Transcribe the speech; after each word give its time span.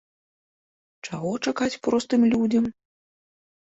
Чаго 1.11 1.31
чакаць 1.51 1.79
простым 1.87 2.21
людзям? 2.35 2.65